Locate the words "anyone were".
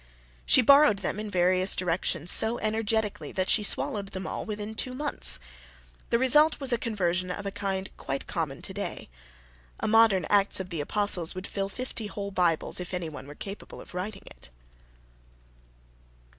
12.95-13.35